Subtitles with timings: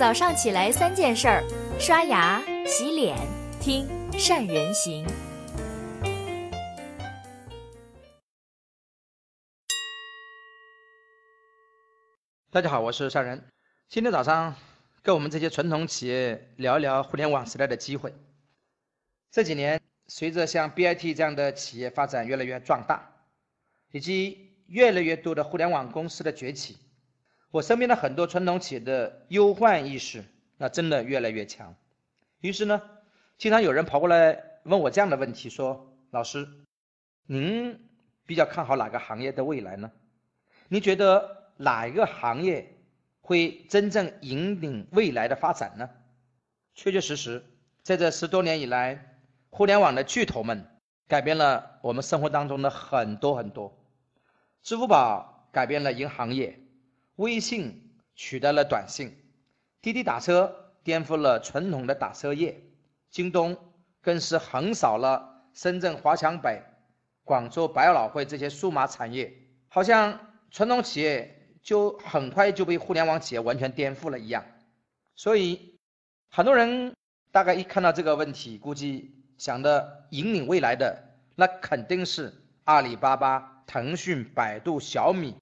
[0.00, 1.44] 早上起来三件事儿：
[1.78, 3.18] 刷牙、洗脸、
[3.60, 3.86] 听
[4.18, 5.06] 善人行。
[12.50, 13.44] 大家好，我是善人。
[13.90, 14.54] 今天早上
[15.02, 18.10] 跟我们这些传统企业聊一聊互联网时代的机会。
[19.30, 23.06] 这几年，随着像 BIT 这样的企业发展越来越壮大，
[23.92, 26.78] 以及越来越多的互联网公司的崛起，
[27.50, 30.24] 我身边的很多传统企业的忧患意识，
[30.56, 31.74] 那真的越来越强。
[32.40, 32.82] 于是呢，
[33.38, 36.48] 经常有人跑过来问我这样的问题：说，老师，
[37.26, 37.80] 您
[38.26, 39.90] 比较看好哪个行业的未来呢？
[40.68, 41.38] 您觉得？
[41.62, 42.74] 哪一个行业
[43.20, 45.90] 会真正引领未来的发展呢？
[46.74, 47.44] 确确实实，
[47.82, 49.18] 在这十多年以来，
[49.50, 50.66] 互联网的巨头们
[51.06, 53.78] 改变了我们生活当中的很多很多。
[54.62, 56.58] 支付宝改变了银行业，
[57.20, 59.14] 微信取代了短信，
[59.80, 62.60] 滴滴打车颠覆了传统的打车业，
[63.10, 63.56] 京东
[64.00, 66.62] 更是横扫了深圳华强北、
[67.24, 69.32] 广州百老汇这些数码产业，
[69.68, 70.18] 好像
[70.50, 71.36] 传统企业。
[71.62, 74.42] 就很快就被互联网企业完全颠覆了一样，
[75.14, 75.78] 所以
[76.30, 76.96] 很多人
[77.30, 80.98] 大概一看到这个问题，估计想的引领未来的
[81.34, 82.32] 那肯定是
[82.64, 85.36] 阿里巴巴、腾讯、百度、小米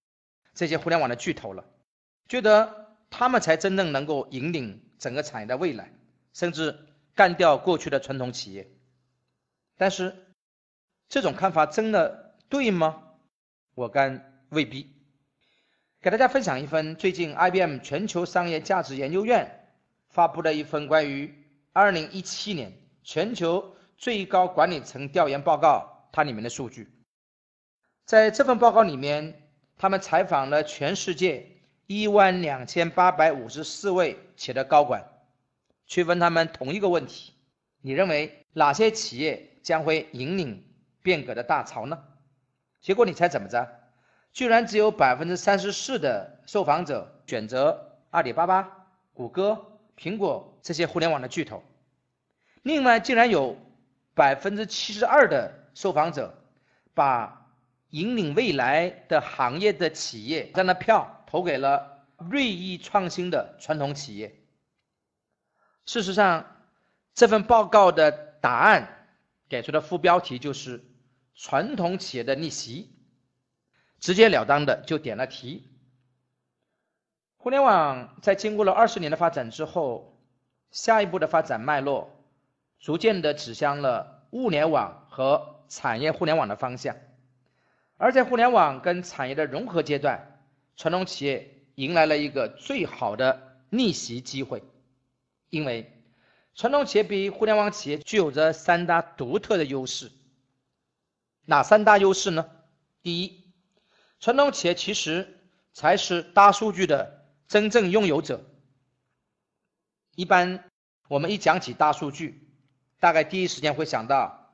[0.58, 1.64] 这些互联网的巨头了，
[2.26, 5.92] 觉得他们才真正能够引领整个产业的未来，
[6.32, 6.76] 甚至
[7.14, 8.68] 干掉过去的传统企业。
[9.76, 10.16] 但是
[11.08, 13.04] 这种看法真的对吗？
[13.76, 14.92] 我敢未必。
[16.00, 19.68] 给大家分享一份最近 IBM 全球商业价值研究院
[20.08, 21.32] 发布的一份关于
[21.72, 22.72] 2017年
[23.04, 26.88] 全球最高管理层调研报告，它里面的数据。
[28.04, 29.47] 在这份报告里面，
[29.78, 31.46] 他们采访了全世界
[31.86, 35.02] 1万2854位企业的高管，
[35.86, 37.32] 去问他们同一个问题：
[37.80, 40.64] 你认为哪些企业将会引领
[41.00, 42.02] 变革的大潮呢？
[42.80, 43.66] 结果你猜怎么着？
[44.32, 51.62] 居然只有百分之三十四的受访者选择阿里巴巴、谷歌、苹果这些互联网的巨头，
[52.62, 53.56] 另外竟然有
[54.14, 56.36] 百分之七十二的受访者
[56.94, 57.47] 把
[57.90, 64.34] 引领未来的行业的企业这样的票投给了锐意创新的传统企业。
[65.86, 66.44] 事实上，
[67.14, 69.08] 这份报告的答案
[69.48, 70.84] 给出的副标题就是
[71.34, 72.94] “传统企业的逆袭”。
[74.00, 75.66] 直截了当的就点了题。
[77.36, 80.16] 互联网在经过了二十年的发展之后，
[80.70, 82.24] 下一步的发展脉络，
[82.78, 86.94] 逐渐的指向了物联网和产业互联网的方向。
[87.98, 90.40] 而在互联网跟产业的融合阶段，
[90.76, 94.62] 传统企业迎来了一个最好的逆袭机会，
[95.50, 95.92] 因为
[96.54, 100.10] 传统企业比互联网企业具有着三大独特的优势。
[101.44, 102.48] 哪三大优势呢？
[103.02, 103.44] 第一。
[104.20, 105.38] 传统企业其实
[105.72, 108.44] 才是大数据的真正拥有者。
[110.16, 110.64] 一般
[111.08, 112.48] 我们一讲起大数据，
[112.98, 114.52] 大概第一时间会想到，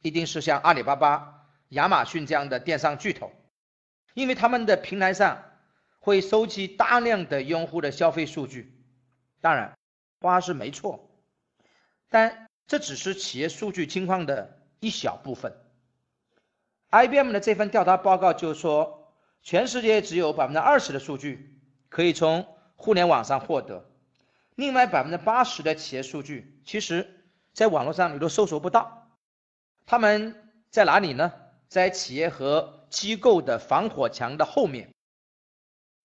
[0.00, 3.32] 一定是像阿里巴巴、亚马逊这样的电商巨头，
[4.14, 5.42] 因为他们的平台上
[5.98, 8.84] 会收集大量的用户的消费数据。
[9.40, 9.76] 当然，
[10.20, 11.10] 话是没错，
[12.08, 15.54] 但这只是企业数据金矿的一小部分。
[16.90, 22.46] IBM 的这份调查报告就说，全世界只有百分之二十的数据可以从
[22.76, 23.90] 互联网上获得，
[24.54, 29.10] 另外百分之八十的企业数据，其实在网络上你都搜索不到。
[29.84, 31.32] 他们在哪里呢？
[31.74, 34.88] 在企业和机构的防火墙的后面。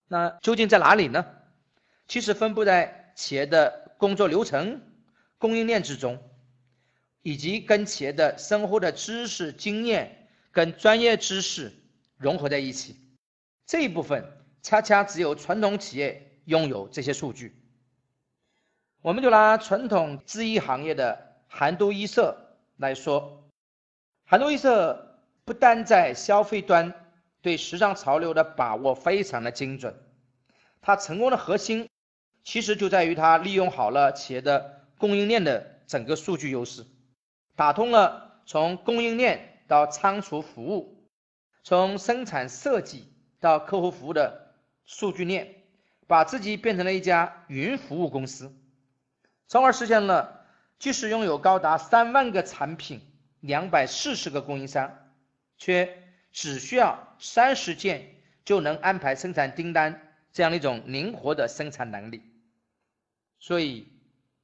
[0.07, 1.23] 那究竟在哪里呢？
[2.07, 4.81] 其实分布在企业的工作流程、
[5.37, 6.17] 供应链之中，
[7.21, 10.27] 以及跟企业的生活的知识经验。
[10.51, 11.71] 跟专业知识
[12.17, 12.95] 融合在一起，
[13.67, 14.25] 这一部分
[14.63, 17.55] 恰恰只有传统企业拥有这些数据。
[19.03, 22.35] 我们就拿传统制衣行业的韩都衣舍
[22.77, 23.47] 来说，
[24.25, 25.08] 韩都衣舍
[25.49, 26.93] 不单在消费端
[27.41, 29.95] 对时尚潮流的把握非常的精准，
[30.79, 31.89] 它成功的核心
[32.43, 36.85] 其实就在于它利用好了企业的供应链的整个数据优势，
[37.55, 39.47] 打通了从供应链。
[39.67, 41.03] 到仓储服务，
[41.63, 44.55] 从生产设计到客户服务的
[44.85, 45.47] 数据链，
[46.07, 48.51] 把自己变成了一家云服务公司，
[49.47, 50.45] 从而实现了
[50.77, 53.01] 即使拥有高达三万个产品、
[53.41, 54.91] 两百四十个供应商，
[55.59, 56.01] 却
[56.31, 62.23] 只需要三十件就能安排生产订单这样的一种灵活的生产能力。
[63.37, 63.87] 所以，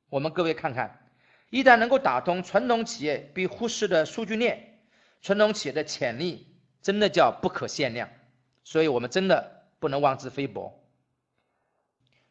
[0.10, 1.10] 我们各位看看，
[1.50, 4.80] 一旦能够打通传统企业被忽视的数据链，
[5.22, 8.10] 传统企业的潜力真的叫不可限量。
[8.64, 10.84] 所以我们真的不能妄自菲薄。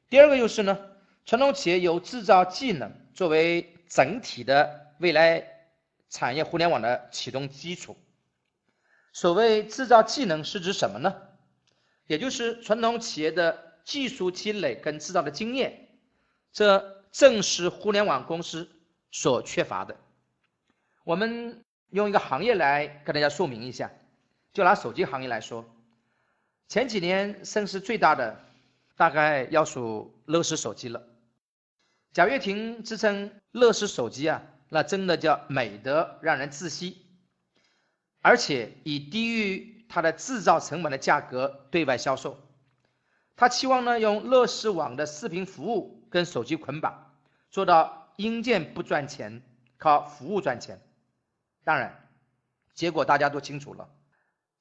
[0.09, 0.79] 第二个优势呢，
[1.25, 5.43] 传统企业有制造技能作为整体的未来
[6.11, 7.97] 产业互联网的启动基础。
[9.15, 11.15] 所谓制造技能是指什么呢？
[12.09, 15.89] 也就是传统企业的技术积累跟制造的经验，
[16.53, 18.69] 这正是互联网公司
[19.13, 19.97] 所缺乏的。
[21.05, 23.89] 我们用一个行业来跟大家说明一下，
[24.53, 25.65] 就拿手机行业来说，
[26.67, 28.41] 前几年声势最大的，
[28.97, 31.01] 大概要数乐视手机了。
[32.13, 37.04] 贾跃亭自称乐视手机啊，那真的叫美得让人窒息。
[38.27, 42.39] 而且以低于它的制造成本的价格对外销售，
[43.37, 47.13] 他期望呢用乐视网的视频服务跟手机捆绑，
[47.51, 49.43] 做到硬件不赚钱，
[49.77, 50.81] 靠服务赚钱。
[51.65, 52.09] 当然，
[52.73, 53.91] 结果大家都清楚了，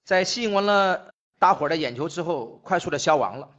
[0.03, 3.49] 在吸引完了大伙儿的眼球之后，快速的消亡了。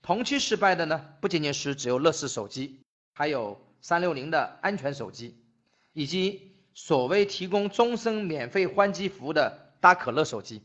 [0.00, 2.80] 同期失败的呢，不仅仅是只有乐视手机，
[3.12, 5.38] 还有三六零的安全手机，
[5.92, 6.54] 以及。
[6.80, 10.62] 所谓提供终身免费换机服务的大可乐手机，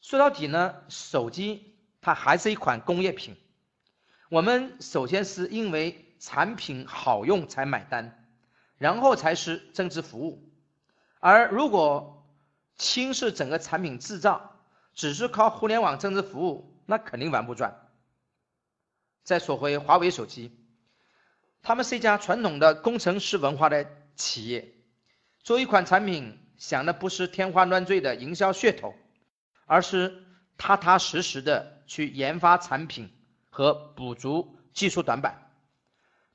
[0.00, 3.36] 说到底呢，手机它还是一款工业品。
[4.30, 8.26] 我们首先是因为产品好用才买单，
[8.78, 10.50] 然后才是增值服务。
[11.20, 12.26] 而如果
[12.74, 14.56] 轻视整个产品制造，
[14.92, 17.88] 只是靠互联网增值服务，那肯定玩不转。
[19.22, 20.50] 再说回华为手机，
[21.62, 23.86] 他们是一家传统的工程师文化的
[24.16, 24.74] 企业。
[25.42, 28.94] 做一款产品，想的不是天花乱坠的营销噱头，
[29.66, 30.22] 而是
[30.58, 33.10] 踏踏实实的去研发产品
[33.48, 35.50] 和补足技术短板。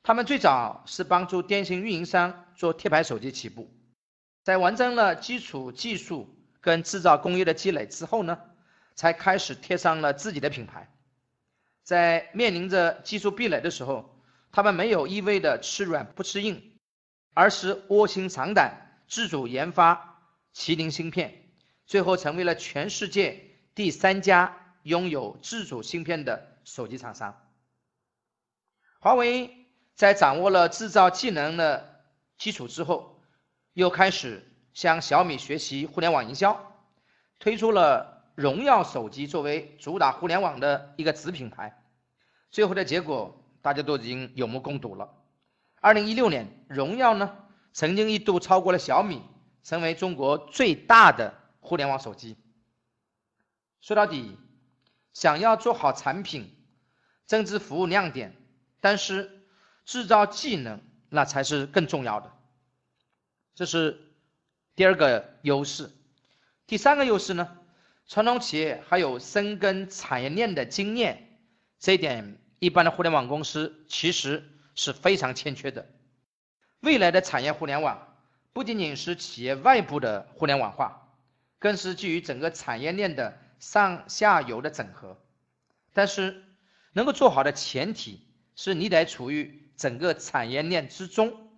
[0.01, 3.71] 他们最早是帮助电信运营商做贴牌手机起步，
[4.43, 8.39] 在完成了基础技术跟制造工业的积累之后呢，
[8.95, 10.91] 才开始贴上了自己的品牌。
[11.83, 14.19] 在面临着技术壁垒的时候，
[14.51, 16.79] 他们没有一味的吃软不吃硬，
[17.35, 18.81] 而是卧薪尝胆。
[19.07, 20.21] 自主研发
[20.53, 21.49] 麒麟芯片，
[21.85, 23.41] 最后成为了全世界
[23.73, 27.35] 第三家拥有自主芯片的手机厂商。
[28.99, 32.03] 华为在掌握了制造技能的
[32.37, 33.21] 基础之后，
[33.73, 34.43] 又开始
[34.73, 36.59] 向小米学习互联网营销，
[37.39, 41.83] 推出了荣耀手机作为主打互联网的一个子品牌。
[42.49, 45.13] 最后的结果大家都已经有目共睹了。
[45.79, 47.37] 二零一六年，荣耀呢？
[47.75, 49.21] 曾经一度超过了小米，
[49.61, 52.37] 成为中国最大的互联网手机。
[53.81, 54.37] 说到底，
[55.11, 56.55] 想要做好产品、
[57.25, 58.33] 增值服务亮点，
[58.79, 59.45] 但是
[59.83, 62.31] 制造技能那才是更重要的。
[63.53, 63.99] 这是
[64.73, 65.91] 第二个优势。
[66.65, 67.57] 第三个优势呢？
[68.07, 71.41] 传统企业还有深耕产业链的经验，
[71.77, 75.85] 这一点一般的互联网公司其实是非常欠缺的。
[76.85, 78.15] 未来的产业互联网
[78.53, 81.09] 不仅仅是企业外部的互联网化，
[81.57, 85.19] 更是基于整个产业链的上下游的整合。
[85.93, 86.43] 但是，
[86.93, 88.21] 能够做好的前提
[88.55, 91.49] 是你得处于整个产业链之中，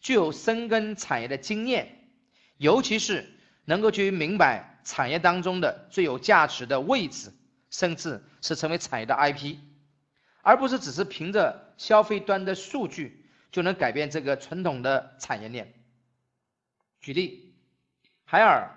[0.00, 2.08] 具有深耕产业的经验，
[2.56, 3.28] 尤其是
[3.64, 7.32] 能够去明白产业当中的最有价值的位置，
[7.68, 9.56] 甚至是成为产业的 IP，
[10.42, 13.24] 而不是只是凭着消费端的数据。
[13.50, 15.72] 就能改变这个传统的产业链。
[17.00, 17.54] 举例，
[18.24, 18.70] 海尔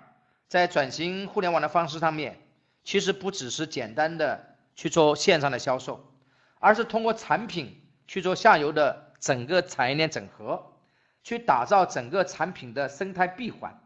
[0.48, 2.40] 在转型互联网的方式上面，
[2.84, 6.12] 其实不只是简单的去做线上的销售，
[6.58, 10.72] 而是通过产品去做下游的整个产业链整合，
[11.22, 13.80] 去打造整个产品的生态闭环。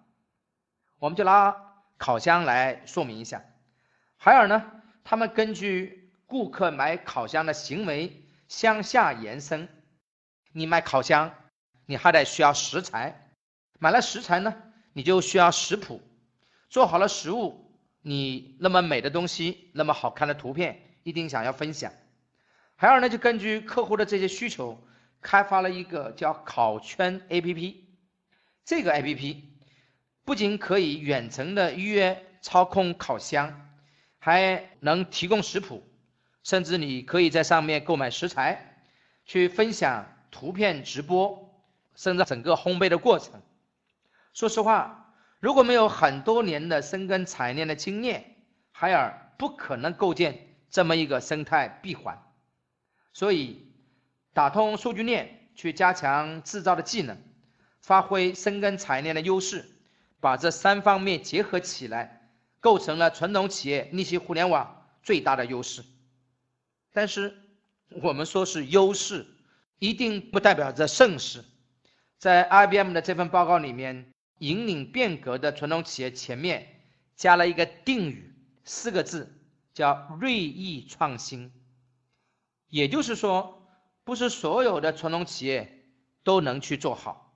[0.99, 1.57] 我们就拿
[1.99, 3.43] 烤箱来说明一下，
[4.17, 4.71] 海尔呢，
[5.03, 9.69] 他们根据顾客买烤箱的行为向下延伸。
[10.57, 11.35] 你卖烤箱，
[11.85, 13.29] 你还得需要食材，
[13.79, 14.57] 买了食材呢，
[14.95, 16.01] 你就需要食谱，
[16.71, 21.93] 做好了食物，你那么美的东西，那么好看的图片，一定想要分享。
[22.75, 24.83] 海尔呢，就根据客户的这些需求，
[25.21, 27.77] 开发了一个叫烤圈 APP。
[28.65, 29.43] 这个 APP
[30.25, 33.69] 不仅可以远程的预约操控烤箱，
[34.19, 35.87] 还能提供食谱，
[36.43, 38.81] 甚至你可以在上面购买食材，
[39.27, 40.16] 去分享。
[40.31, 41.63] 图片直播，
[41.95, 43.41] 甚至整个烘焙的过程。
[44.33, 48.37] 说实话，如果没有很多年的深耕产业链的经验，
[48.73, 52.23] 海尔不可能构建这么一个生态闭环。
[53.13, 53.73] 所以，
[54.35, 57.17] 打通数据链，去加强制造的技能，
[57.81, 59.67] 发挥深耕产业链的优势，
[60.21, 62.29] 把这三方面结合起来，
[62.61, 65.83] 构成了传统企业逆袭互联网最大的优势。
[66.93, 67.35] 但是，
[68.03, 69.27] 我们说是优势，
[69.79, 71.45] 一定不代表着盛世。
[72.19, 76.67] 在 IBM 的这份报告里面，引领变革的传统企业前面
[77.15, 79.41] 加了一个定语，四个字，
[79.75, 81.53] 叫锐意创新。
[82.69, 83.55] 也就是说。
[84.07, 85.83] 不是所有的传统企业
[86.23, 87.35] 都能去做好。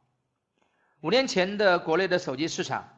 [1.01, 2.89] 五年前的国内的手机市场，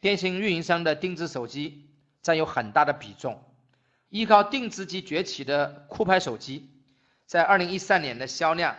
[0.00, 1.90] 电信运营商的定制手机
[2.22, 3.44] 占有很大的比重。
[4.08, 6.70] 依靠定制机崛起的酷派手机，
[7.32, 8.76] 在二零一三年的销量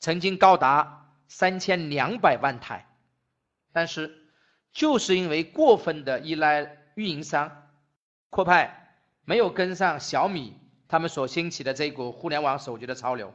[0.00, 2.84] 曾经高达三千两百万台。
[3.70, 4.26] 但是，
[4.72, 7.70] 就是因为过分的依赖运营商，
[8.28, 10.58] 酷派没有跟上小米。
[10.88, 13.32] 他们所兴起的这股互联网手机的潮流，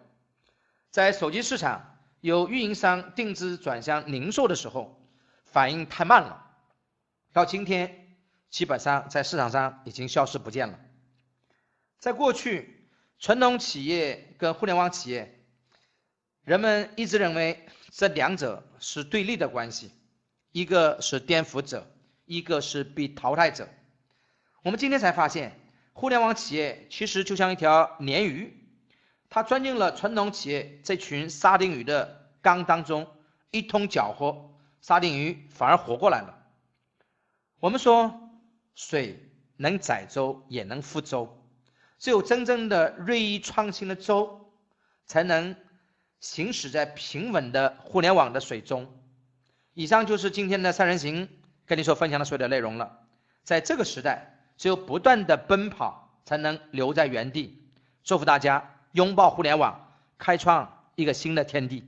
[0.92, 5.02] 在手机市场由运营商定制转向零售的时候，
[5.46, 6.46] 反应太慢了，
[7.32, 8.18] 到今天
[8.50, 10.78] 基本上在市场上已经消失不见了。
[12.00, 12.77] 在过去，
[13.20, 15.40] 传统企业跟互联网企业，
[16.44, 19.92] 人们一直认为这两者是对立的关系，
[20.52, 21.90] 一个是颠覆者，
[22.26, 23.68] 一个是被淘汰者。
[24.64, 25.60] 我们今天才发现。
[26.00, 28.56] 互联网企业其实就像一条鲶鱼，
[29.30, 33.08] 它钻进了传统企业这群沙丁鱼的缸当中，
[33.50, 36.38] 一通搅和，沙丁鱼反而活过来了。
[37.60, 38.30] 我们说，
[38.76, 39.20] 水
[39.56, 41.37] 能载舟也能覆舟，
[41.98, 44.52] 只有真正的锐意创新的舟，
[45.06, 45.56] 才能
[46.20, 48.88] 行驶在平稳的互联网的水中。
[49.74, 51.28] 以上就是今天的三人行
[51.66, 53.00] 跟你所分享的所有的内容了。
[53.44, 54.34] 在这个时代。
[54.58, 57.62] 只有不断的奔跑，才能留在原地。
[58.04, 61.88] 祝福大家拥抱互联网，开创一个新的天地。